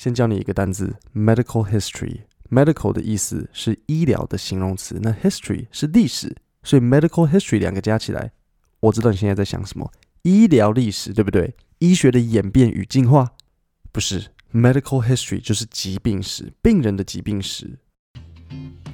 [0.00, 2.20] 先教你一个单词，medical history。
[2.48, 8.32] medical 的意思是医疗的形容词，那 history 是历史，所以 medical history 两个加起来，
[8.80, 9.92] 我知道你现在在想什么，
[10.22, 11.54] 医疗历史，对不对？
[11.80, 13.32] 医学的演变与进化，
[13.92, 17.78] 不是 medical history 就是疾病史，病人的疾病史。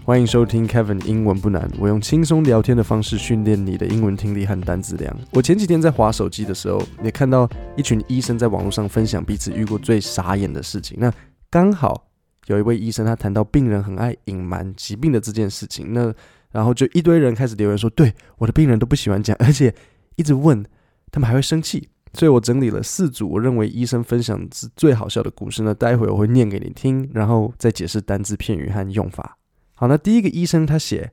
[0.06, 5.12] 欢迎收听 Kevin 英文不难，我用轻松聊天的方式训练你的英文听力和单词量。
[5.32, 10.96] 我前几天在划手机的时候，也看到一群医生在网络上分享彼此遇过最傻眼的事情。
[11.00, 11.12] 那
[11.50, 12.06] 刚好
[12.46, 15.92] 有一位医生，他谈到病人很爱隐瞒疾病的这件事情。
[15.92, 16.14] 那
[16.52, 19.74] 然后就一堆人开始留言说，对我的病人都不喜欢讲，而且
[20.14, 20.64] 一直问，
[21.10, 21.88] 他们还会生气。
[22.12, 25.64] 所以我整理了四组我认为医生分享是最好笑的故事。
[25.64, 29.36] 那待会我会念给你听，然后再解释单字片语和用法。
[29.75, 31.11] 好，那第一个医生他写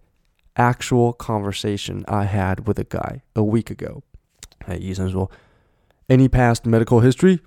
[0.54, 4.02] actual conversation I had with a guy a week ago。
[4.66, 5.30] 哎，医生说，
[6.08, 7.40] Any past medical history?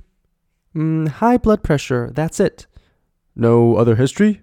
[0.75, 2.11] Mm, high blood pressure.
[2.11, 2.67] That's it.
[3.35, 4.41] No other history?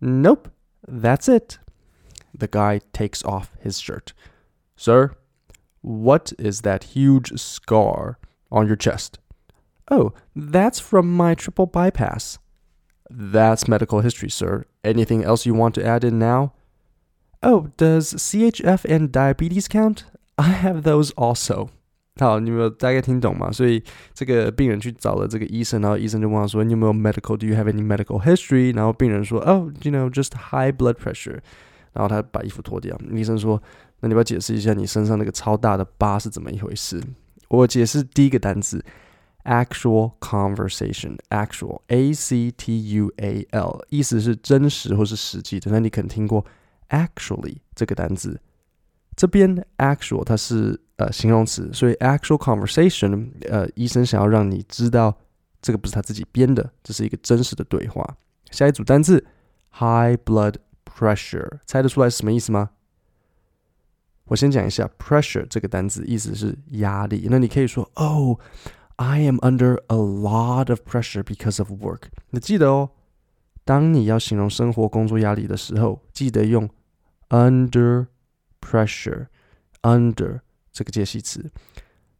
[0.00, 0.48] Nope.
[0.86, 1.58] That's it.
[2.36, 4.12] The guy takes off his shirt.
[4.76, 5.12] Sir,
[5.80, 8.18] what is that huge scar
[8.50, 9.18] on your chest?
[9.90, 12.38] Oh, that's from my triple bypass.
[13.10, 14.64] That's medical history, sir.
[14.82, 16.52] Anything else you want to add in now?
[17.42, 20.04] Oh, does CHF and diabetes count?
[20.38, 21.68] I have those also.
[22.16, 23.50] 好，你们有大概听懂吗？
[23.50, 23.82] 所以
[24.14, 31.40] 这个病人去找了这个医生，然后医生就问他说：“你有没有 medical？Do you have any medical history？” 然后病人说：“Oh, you know, just high blood pressure。”
[31.92, 32.98] 然后他把衣服脱掉。
[33.10, 33.60] 医生说：“
[34.00, 37.02] 那你要不要解释一下你身上那个超大的疤是怎么一回事？”
[37.48, 38.82] 我解释第一个单词。
[39.47, 45.71] actual conversation actual a c t u a l 意思是真实或是实际的。
[45.71, 46.45] 那你可能听过
[46.89, 48.39] actually 这个单词，
[49.15, 55.17] 这边 actual 它是呃形容词，所以 actual conversation 呃医生想要让你知道
[55.61, 58.17] 这个不是他自己编的，这是一个真实的对话。
[58.51, 59.25] 下一组单字
[59.71, 62.71] high blood pressure，猜得出来是什么意思吗？
[64.25, 67.27] 我先讲一下 pressure 这个单词，意思是压力。
[67.29, 68.37] 那你可以说哦。
[68.97, 72.09] I am under a lot of pressure because of work。
[72.31, 72.89] 你记得哦，
[73.63, 76.69] 当你要形容生活工作压力的时候，记得用
[77.29, 78.07] under
[78.59, 79.27] pressure
[79.83, 80.41] under
[80.71, 81.51] 这个介系词。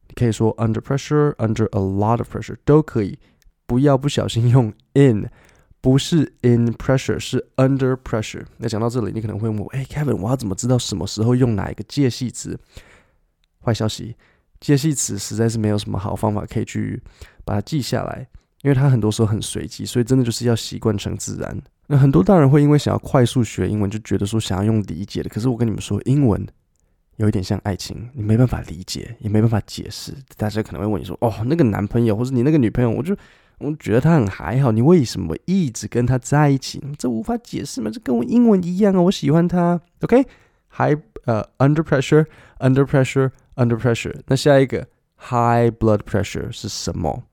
[0.07, 3.17] 你可以说 under pressure, under a lot of pressure 都可以，
[3.65, 5.29] 不要不小心用 in，
[5.81, 8.45] 不是 in pressure，是 under pressure。
[8.57, 12.59] 那讲到这里，你可能会问我，哎，Kevin，我要怎么知道什么时候用哪一个介系词？
[13.65, 14.15] 坏消息。
[14.59, 17.01] 接系词实在是没有什么好方法可以去
[17.45, 18.27] 把它记下来，
[18.63, 21.61] 因为它很多时候很随机，所以真的就是要习惯成自然。
[21.87, 25.29] 那很多大人会因为想要快速学英文，就觉得说想要用理解的。
[25.29, 26.45] 可是我跟你们说，英文
[27.17, 30.13] 有一点像爱情，你没办法理解，也没办法解释。
[30.35, 33.15] 大家可能会问你说：“哦，那个男朋友或者你那个女朋友，我就
[33.59, 36.83] 我觉得他很还好，你为什么一直跟他在一起？
[36.97, 37.89] 这无法解释吗？
[37.93, 39.79] 这跟我英文一样啊，我喜欢他。
[40.01, 42.25] ，OK，hi，呃，under pressure。
[42.59, 44.87] Under pressure，Under pressure，那下一个
[45.17, 47.23] high blood pressure 是什么？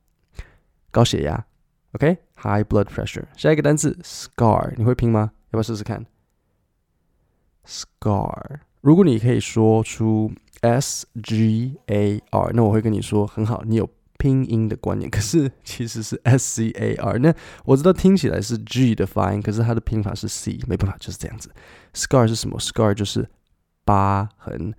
[0.90, 1.44] 高血压。
[1.92, 3.26] OK，high blood pressure。
[3.36, 5.32] 下一个单词 scar，你会拼吗？
[5.50, 6.06] 要不要试试看
[7.66, 10.32] ？scar，如果你可以说出
[10.62, 13.86] s g a r，那我会跟你说很好，你有
[14.16, 15.10] 拼音的观念。
[15.10, 17.34] 可是其实是 s c a r，那
[17.66, 21.50] 我知道听起来是 g 的发音，可是它的拼法是 c，没办法就是这样子。
[21.92, 23.28] scar 是什么？scar 就是
[23.84, 24.72] 疤痕。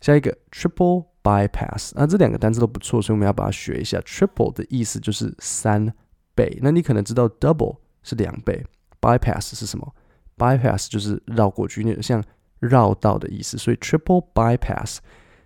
[0.00, 3.98] 下一个 triple bypass，那这两个单词都不错，所以我们要把它学一下。
[4.00, 5.92] triple 的意思就是三
[6.34, 8.64] 倍，那你可能知道 double 是两倍
[9.00, 9.94] ，bypass 是什么
[10.36, 12.22] ？bypass 就是绕过去，像
[12.60, 13.56] 绕道的意思。
[13.56, 14.98] 所以 triple bypass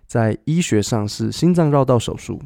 [0.05, 2.39] 在医学上是心脏绕道手术。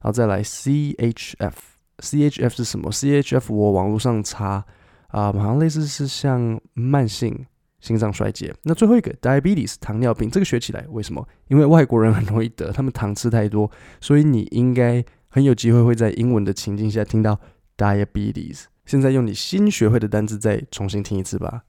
[0.00, 4.64] 然后再来 CHF，CHF 是什么？CHF 我网络上查
[5.08, 7.46] 啊，好像类似是像慢性。
[7.81, 8.53] 心脏衰竭。
[8.63, 11.27] 那最后一个 diabetes 糖尿病，这个学起来为什么？
[11.47, 13.69] 因为外国人很容易得，他们糖吃太多，
[14.01, 17.39] 所以你应该很有机会会在英文的情境下听到
[17.77, 18.65] diabetes。
[18.85, 21.63] 现在用你新学会的单词再重新听一次吧。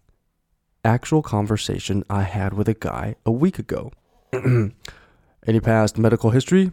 [0.82, 3.90] Actual conversation I had with a guy a week ago.
[4.30, 6.70] Any past medical history?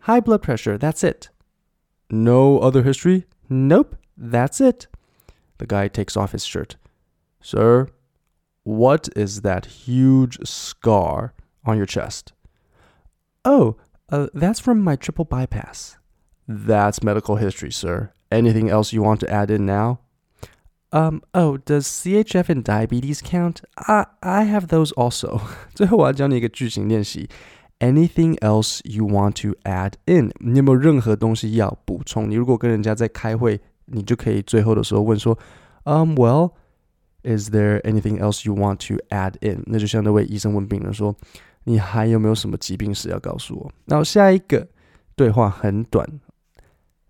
[0.00, 1.28] High blood pressure, that's it.
[2.08, 3.24] No other history?
[3.48, 4.86] Nope, that's it.
[5.58, 6.76] The guy takes off his shirt.
[7.40, 7.88] Sir,
[8.66, 11.32] what is that huge scar
[11.64, 12.32] on your chest?
[13.44, 13.76] Oh,
[14.08, 15.98] uh, that's from my triple bypass.
[16.46, 18.12] That's medical history, sir.
[18.30, 20.00] Anything else you want to add in now?
[20.92, 23.62] Um, oh, does CHF and diabetes count?
[23.78, 25.40] I, I have those also.
[25.74, 27.28] 最后我要教你一个句型练习。
[27.80, 30.30] Anything else you want to add in？
[30.40, 32.28] 你有没有任何东西要补充？
[32.30, 35.36] 你如果跟人家在开会 你就可以最后的时候问说，
[35.84, 36.52] Um, well,
[37.26, 39.62] is there anything else you want to add in？
[39.66, 41.16] 那就像那位医生问病人说，
[41.64, 43.72] 你还有没有什么疾病史要告诉我？
[43.86, 44.68] 然后下一个
[45.14, 46.20] 对话很短，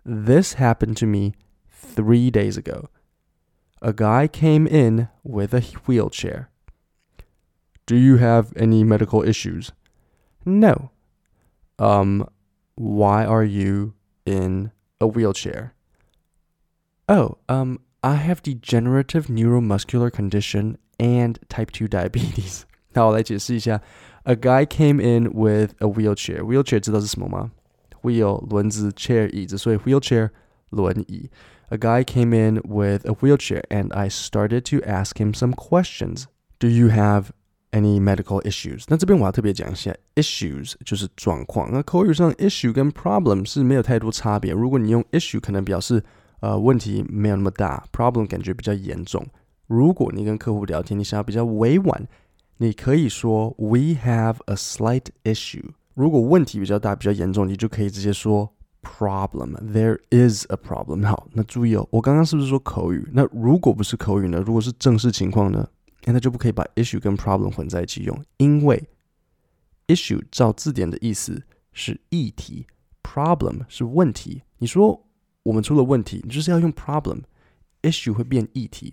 [0.03, 1.33] This happened to me
[1.95, 2.89] three days ago.
[3.79, 6.47] A guy came in with a wheelchair.
[7.85, 9.69] Do you have any medical issues?
[10.45, 10.91] No.
[11.77, 12.27] Um,
[12.75, 13.93] why are you
[14.25, 14.71] in
[15.01, 15.73] a wheelchair?
[17.09, 22.63] Oh, um, I have degenerative neuromuscular condition and type 2 diabetes.
[22.93, 23.81] 那我来解释一下，
[24.23, 26.41] A guy came in with a wheelchair.
[26.41, 27.51] Wheelchair 知道是什么吗？
[28.01, 30.29] Wheel 轮子，chair 椅子，所以 wheelchair
[30.69, 31.29] 轮椅。
[31.69, 36.25] A guy came in with a wheelchair, and I started to ask him some questions.
[36.59, 37.27] Do you have
[37.71, 38.83] any medical issues？
[38.87, 41.71] 那这边我要特别讲一下，issues 就是状况。
[41.71, 44.51] 那口语上 issue 跟 problem 是没有太多差别。
[44.51, 46.03] 如果你用 issue，可能表示
[46.40, 49.26] 呃问题没有那么大，problem 感觉比较严重。
[49.66, 52.06] 如果你跟客户聊天，你想要比较委婉，
[52.58, 55.70] 你可以说 We have a slight issue。
[55.94, 59.56] 如果问题比较大、比较严重，你就可以直接说 problem。
[59.72, 61.04] There is a problem。
[61.06, 63.06] 好，那注意哦，我刚刚是不是说口语？
[63.12, 64.38] 那如果不是口语呢？
[64.38, 65.68] 如果是正式情况呢？
[66.04, 68.82] 那就不可以把 issue 跟 problem 混在一起用，因为
[69.88, 71.42] issue 照字典的意思
[71.72, 72.66] 是议题
[73.02, 74.42] ，problem 是问题。
[74.56, 75.04] 你说
[75.48, 78.92] 我们出了问题，你就是要用 problem，issue 会变议题。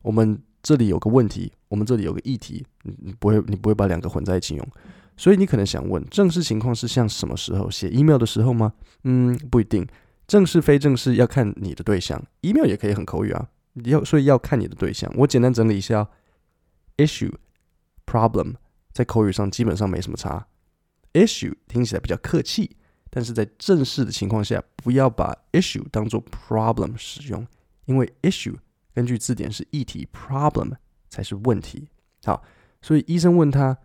[0.00, 4.68] 我们这里有个问题，我们这里有个议题，你你不会你不会把两个混在一起用。
[5.16, 8.72] 所以你可能想问，正式情况是像什么时候写 email 的时候吗？
[9.02, 9.84] 嗯，不一定。
[10.28, 13.48] 正式非正式要看你的对象，email 也可以很口语啊，
[13.82, 15.12] 要所以要看你的对象。
[15.16, 16.08] 我简单整理一下
[16.98, 17.32] ，issue、
[18.06, 18.54] problem
[18.92, 20.46] 在口语上基本上没什么差。
[21.14, 22.76] issue 听起来比较客气，
[23.10, 27.46] 但是在正式的情况下，不要把 issue 当做 problem 使用，
[27.86, 28.56] 因为 issue
[28.94, 30.72] 根据字典是议题，problem
[31.08, 31.88] 才是问题。
[32.24, 32.42] 好，
[32.82, 33.76] 所以医生问他。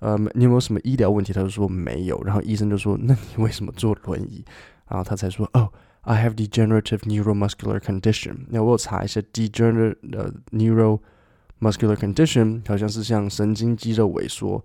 [0.00, 1.32] 呃，你有没有什么医疗问题？
[1.32, 2.22] 他就说没有。
[2.22, 4.44] 然后医生就说：“那你为什么坐轮椅？”
[4.86, 5.72] 然后他才说：“哦
[6.02, 14.62] ，I have degenerative neuromuscular condition。”那我查一下，degenerative neuromuscular condition 好像是像神经肌肉萎缩。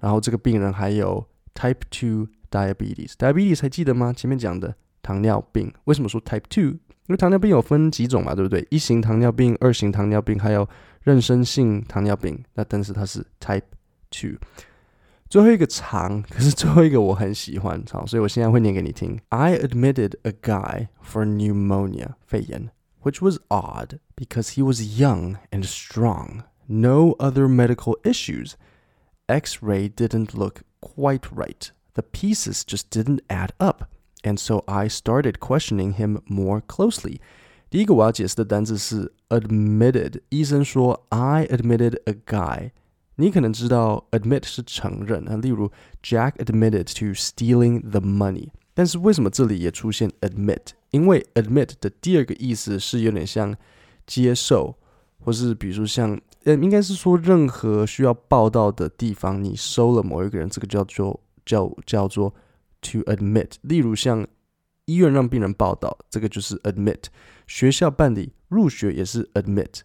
[0.00, 4.11] 然后这个病人还有 type two diabetes。diabetes 还记得吗？
[4.13, 5.73] 前面讲的糖尿病。
[5.85, 6.63] 为什么说 type two？
[7.07, 8.65] 因为糖尿病有分几种嘛，对不对？
[8.69, 10.67] 一型糖尿病、二型糖尿病，还有
[11.05, 12.43] 妊娠性糖尿病。
[12.53, 13.63] 那但是它是 type
[14.11, 14.37] two。
[15.27, 19.19] 最后一个长，可是最后一个我很喜欢，好，所以我现在会念给你听。
[19.29, 22.69] I admitted a guy for pneumonia 肺炎，
[23.03, 28.53] which was odd because he was young and strong, no other medical issues.
[29.27, 31.69] X-ray didn't look quite right.
[31.93, 33.83] The pieces just didn't add up,
[34.23, 37.19] and so I started questioning him more closely.
[37.69, 40.21] 第一个我要解释的单词是 admitted。
[40.29, 42.71] 医生说，I admitted a guy。
[43.15, 45.69] 你可能知道 admit 是承认啊，例如
[46.01, 48.49] Jack admitted to stealing the money。
[48.73, 50.67] 但是为什么这里也出现 admit？
[50.91, 53.53] 因为 admit 的第二个意思是有点像
[54.07, 54.77] 接受，
[55.19, 62.34] 或是比如说像，呃，应该是说任何需要报道的地方，你收了某一个人，这个叫做 叫叫做
[62.80, 63.52] to admit。
[63.62, 64.26] 例如像
[64.86, 67.04] 医院让病人报道，这个就是 admit。
[67.46, 69.80] 学校办理入学也是 admit。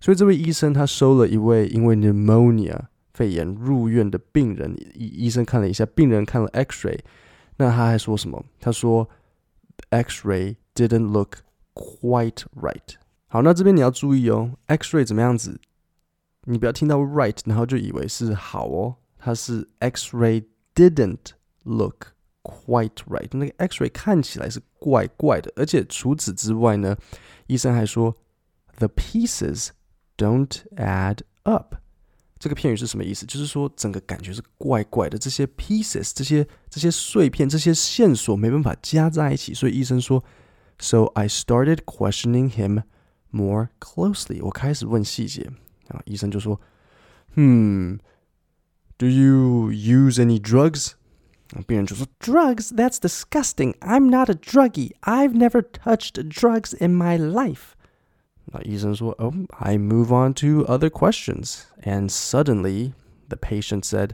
[0.00, 2.78] 所以这位医生他收了一位因为 pneumonia
[3.14, 6.98] 肺炎入院的病人，医医生看了一下，病人看了 X-ray，
[7.56, 8.44] 那他还说什么？
[8.60, 9.08] 他说
[9.90, 11.38] X-ray didn't look
[11.74, 12.96] quite right。
[13.28, 15.58] 好，那这边你要注意哦，X-ray 怎么样子？
[16.44, 20.44] 你不要听到 right，然后就以为是好哦，它是 X-ray
[20.76, 21.32] didn't
[21.64, 22.12] look
[22.44, 23.28] quite right。
[23.32, 26.96] 那个 X-ray 看起来是怪怪的，而且除此之外呢，
[27.48, 28.14] 医生还说
[28.76, 29.70] the pieces。
[30.18, 31.74] Don't add up，
[32.38, 33.26] 这个片语是什么意思？
[33.26, 39.52] 就是说整个感觉是怪怪的，这些 pieces，这些这些碎片，这些线索没办法加在一起。
[39.52, 40.24] 所以医生说
[40.78, 42.84] ，So I started questioning him
[43.28, 44.42] more closely。
[44.42, 45.50] 我开始问细节
[45.88, 46.58] 啊，医生就说，
[47.34, 48.00] 嗯
[48.97, 50.93] ，Do you use any drugs？
[51.67, 53.73] 病人就说，Drugs？That's disgusting.
[53.79, 54.93] I'm not a druggie.
[55.01, 57.73] I've never touched drugs in my life.
[58.45, 61.63] 那医生说，Oh, I move on to other questions.
[61.83, 62.93] And suddenly,
[63.27, 64.11] the patient said,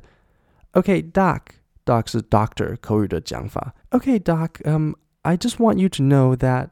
[0.73, 1.55] Okay, doc.
[1.85, 3.73] Doc 是 doctor 口语的讲法。
[3.91, 4.59] Okay, doc.
[4.65, 6.71] Um, I just want you to know that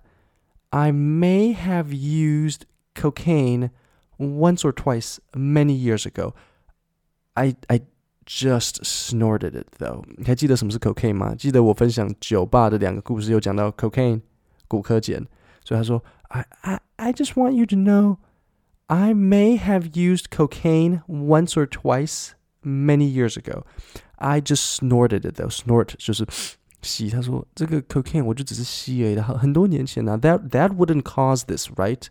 [0.71, 2.65] I may have used
[2.95, 3.69] cocaine
[4.17, 6.33] once or twice many years ago.
[7.35, 7.81] I I
[8.30, 10.04] just snorted it though。
[10.24, 11.34] 还记得什么是 cocaine 吗？
[11.34, 14.20] 记得我分享酒吧的两个故事有讲到 cocaine
[14.68, 15.26] 古柯碱，
[15.64, 18.18] 所以他说 I I I just want you to know
[18.86, 22.30] I may have used cocaine once or twice
[22.62, 23.64] many years ago.
[24.14, 25.50] I just snorted it though.
[25.50, 26.24] Snort 就是
[26.82, 27.10] 吸。
[27.10, 30.16] 他说这个 cocaine 我就只是吸而已，很很多年前啊。
[30.16, 32.06] That that wouldn't cause this, right?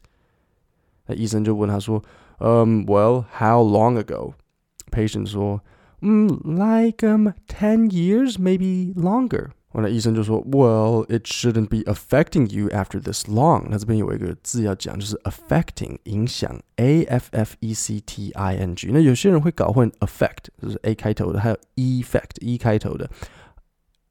[1.06, 2.04] 那医生就问他说，
[2.40, 5.62] 嗯、um,，Well, how long ago？patient 说。
[6.01, 9.51] 嗯，like um ten years, maybe longer.
[9.73, 13.65] 完了，医生就说，Well, it shouldn't be affecting you after this long。
[13.69, 18.91] 那这边有一个字要讲，就是 affecting 影响，a f f e c t i n g。
[18.93, 23.11] 那有些人会搞混 affect，就是 a 开头的，还有 effect，e 开头的。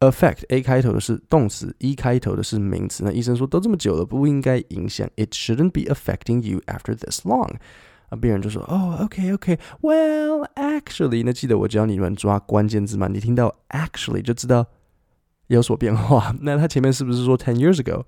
[0.02, 3.06] affect a 开头的是动词，e 开头的是名词。
[3.06, 5.10] 那医生说，都这么久了，不应该影响。
[5.16, 7.52] It shouldn't be affecting you after this long。
[8.09, 13.09] 啊，病人就说，哦，OK，OK，Well, actually，那记得我教你们抓关键字嘛？
[13.09, 14.67] 你听到 actually 就知道。
[15.49, 16.37] 有所变化。
[16.43, 18.05] 那他前面是不是说 ten years ago？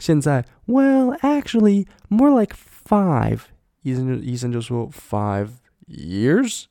[0.00, 2.52] 现在 well actually more like
[2.84, 3.42] five。
[3.82, 5.50] 医生就医生就说 five
[5.86, 6.64] years。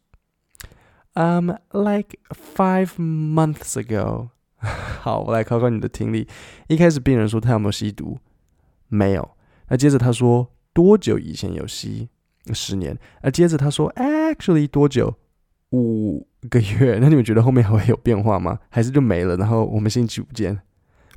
[1.14, 6.28] Um, like five months ago 好，我来考考你的听力。
[6.68, 8.18] 一开始病人说他有没有吸毒？
[8.90, 9.38] 没有。
[9.70, 12.10] 那接着他说多久以前有吸？
[12.53, 12.99] 十年。
[13.23, 15.14] 那接着他说 actually 多久？
[15.71, 18.61] 五个月，那你们觉得后面还会有变化吗？
[18.69, 19.37] 还是就没了？
[19.37, 20.61] 然后我们星期五见？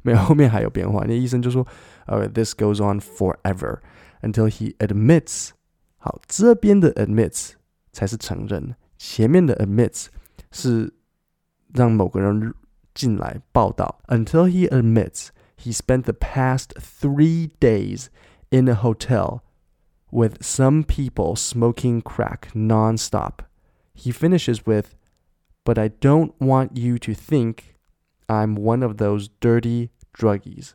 [0.01, 1.05] 没有，后面还有变化。
[1.07, 1.67] 那医生就说：“
[2.07, 3.79] Uh, this goes on forever
[4.21, 5.50] until he admits。”
[5.97, 7.51] 好，这边的 admits
[7.91, 10.07] 才是承认，前面的 admits
[10.51, 10.91] 是
[11.74, 12.53] 让某个人
[12.95, 14.00] 进来报道。
[14.07, 15.27] Until he admits
[15.62, 18.07] he spent the past three days
[18.50, 19.41] in a hotel
[20.12, 23.40] with some people smoking crack nonstop.
[23.95, 24.95] He finishes with,
[25.64, 27.76] But I don't want you to think
[28.28, 30.73] I'm one of those dirty druggies.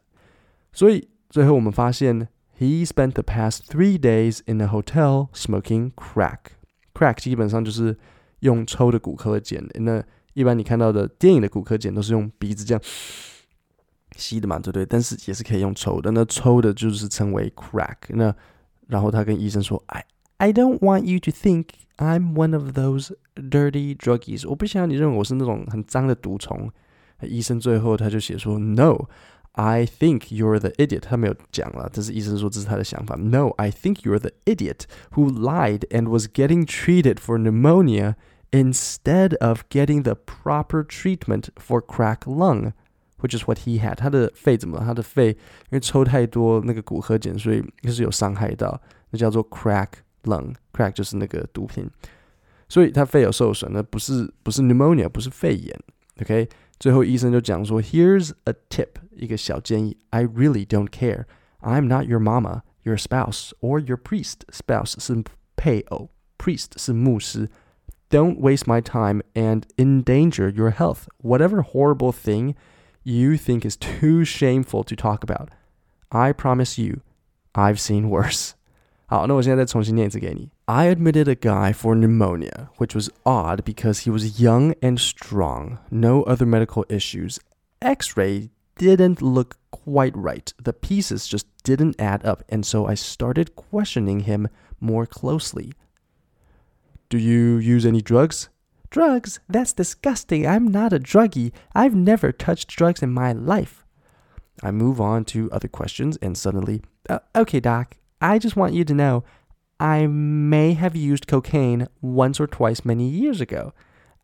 [0.71, 6.51] 所以最后我们发现，He spent the past three days in a hotel smoking crack.
[6.93, 7.97] Crack 基本上就是
[8.39, 10.03] 用抽的古柯碱，那
[10.33, 12.81] 一般你看到的电影的古柯碱都是用鼻子这样
[14.15, 14.85] 吸的嘛，对不对？
[14.85, 17.97] 但是也是可以用抽的，那抽的就是称为 crack。
[18.09, 18.33] 那
[18.86, 20.04] 然后他跟医生说：“I
[20.38, 24.48] I don't want you to think I'm one of those dirty druggies。
[24.48, 26.70] 我不想要你认为我是那种很脏的毒虫。
[27.22, 31.00] 医生最后他就写说，No。I think you're the idiot.
[31.00, 33.16] 他没有讲了，但是医生说这是他的想法。
[33.16, 38.16] No, I think you're the idiot who lied and was getting treated for pneumonia
[38.50, 42.72] instead of getting the proper treatment for crack lung,
[43.19, 43.95] which is what he had。
[43.95, 44.85] 他的肺怎么了？
[44.85, 45.37] 他的肺因
[45.71, 48.79] 为抽太多那个古柯碱，所以就是有伤害到，
[49.11, 49.89] 那叫做 crack
[50.23, 50.53] lung。
[50.73, 51.89] crack 就是那个毒品，
[52.69, 55.79] 所以他肺有受损，那不是不是 pneumonia，不是肺炎。
[56.21, 56.47] OK，
[56.79, 59.97] 最后医生就讲说，Here's a tip，一个小建议。
[60.09, 61.25] I really don't care.
[61.61, 64.41] I'm not your mama, your spouse, or your priest.
[64.51, 65.23] Spouse 是
[65.55, 67.49] 配偶，priest 是牧师。
[68.09, 71.07] Don't waste my time and endanger your health.
[71.21, 72.55] Whatever horrible thing
[73.06, 75.50] you think is too shameful to talk about,
[76.10, 77.00] I promise you,
[77.54, 78.52] I've seen worse.
[79.06, 80.50] 好，那我现在再重新念一次给你。
[80.64, 86.22] I admitted a guy for pneumonia, which was odd because he was young and strong, no
[86.22, 87.38] other medical issues.
[87.80, 90.50] X-ray didn't look quite right.
[90.62, 94.48] The pieces just didn't add up, and so I started questioning him
[94.80, 95.72] more closely.
[97.10, 98.48] Do you use any drugs?
[98.89, 99.39] Drugs?
[99.49, 100.47] That's disgusting.
[100.47, 101.51] I'm not a druggie.
[101.75, 103.85] I've never touched drugs in my life.
[104.63, 108.83] I move on to other questions, and suddenly, uh, okay, doc, I just want you
[108.85, 109.23] to know
[109.79, 113.73] I may have used cocaine once or twice many years ago.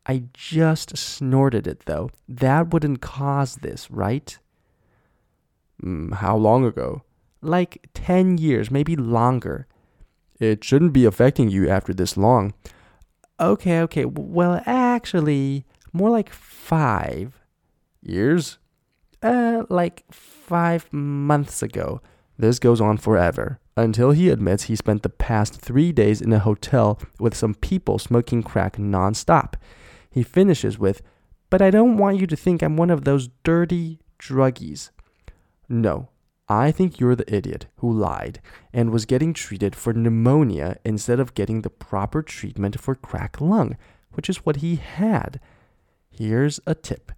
[0.06, 2.10] I just snorted it though.
[2.28, 4.36] That wouldn't cause this, right?
[5.82, 7.02] Mm, how long ago?
[7.40, 9.66] Like 10 years, maybe longer.
[10.40, 12.52] It shouldn't be affecting you after this long.
[13.40, 14.04] Okay, okay.
[14.04, 17.40] Well, actually, more like five
[18.02, 18.58] years?
[19.22, 22.00] Uh, like five months ago.
[22.38, 26.38] This goes on forever until he admits he spent the past three days in a
[26.38, 29.54] hotel with some people smoking crack nonstop.
[30.10, 31.02] He finishes with,
[31.50, 34.90] But I don't want you to think I'm one of those dirty druggies.
[35.68, 36.08] No,
[36.48, 38.40] I think you're the idiot who lied
[38.72, 43.76] and was getting treated for pneumonia instead of getting the proper treatment for crack lung,
[44.12, 45.40] which is what he had.
[46.10, 47.12] Here's a tip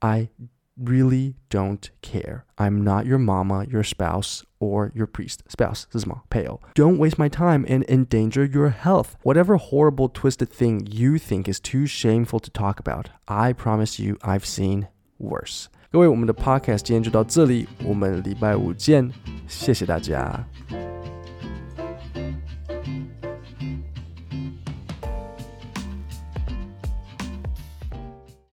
[0.00, 0.30] I
[0.78, 2.46] really don't care.
[2.56, 6.62] I'm not your mama, your spouse, or your priest, spouse, sisma, pale.
[6.74, 9.16] Don't waste my time and endanger your health.
[9.22, 14.16] Whatever horrible, twisted thing you think is too shameful to talk about, I promise you
[14.22, 15.68] I've seen worse.
[15.92, 19.10] 各位，我们的 podcast 今天就到这里，我们礼拜五见，
[19.48, 20.40] 谢谢大家。